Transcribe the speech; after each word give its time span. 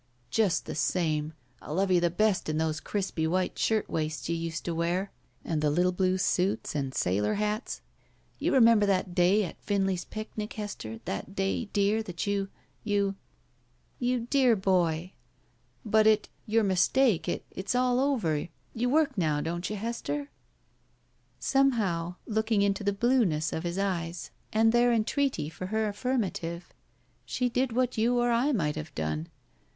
"Just 0.31 0.65
the 0.65 0.73
same, 0.73 1.33
I 1.61 1.69
love 1.69 1.91
you 1.91 2.01
best 2.09 2.49
in 2.49 2.57
those 2.57 2.79
crispy 2.79 3.27
white 3.27 3.59
shirt 3.59 3.87
waists 3.87 4.27
you 4.29 4.35
used 4.35 4.65
to 4.65 4.73
wear 4.73 5.11
and 5.45 5.61
the 5.61 5.69
Uttle 5.69 5.95
blue 5.95 6.17
suits 6.17 6.73
and 6.73 6.91
sailor 6.95 7.35
hats. 7.35 7.81
You 8.39 8.51
remember 8.51 8.87
that 8.87 9.13
day 9.13 9.43
at 9.45 9.61
Finleys* 9.63 10.05
picnic, 10.09 10.53
Hester, 10.53 11.01
that 11.05 11.35
day, 11.35 11.65
dear, 11.65 12.01
that 12.01 12.25
you— 12.25 12.49
you 12.83 13.13
—""You 13.99 14.21
dear 14.25 14.55
boy!" 14.55 15.13
"But 15.85 16.07
it— 16.07 16.29
^your 16.49 16.65
mistake— 16.65 17.25
^it— 17.27 17.43
^it's 17.55 17.75
all 17.75 17.99
over. 17.99 18.47
Yotl 18.75 18.87
work 18.87 19.15
now, 19.19 19.39
don't 19.39 19.69
you, 19.69 19.75
Hester?" 19.75 20.31
Somehow, 21.39 22.15
looldng 22.27 22.63
into 22.63 22.83
the 22.83 22.91
blueness 22.91 23.53
of 23.53 23.61
his 23.61 23.77
eyes 23.77 23.81
8s• 23.81 24.09
J 24.13 24.17
BACK 24.17 24.31
PAY 24.53 24.59
and 24.61 24.71
their 24.71 24.91
entreaty 24.93 25.49
for 25.49 25.67
her 25.67 25.87
affirmative, 25.87 26.73
she 27.23 27.49
did 27.49 27.73
what 27.73 27.99
you 27.99 28.17
or 28.17 28.31
I 28.31 28.51
might 28.51 28.75
have 28.75 28.95
done. 28.95 29.27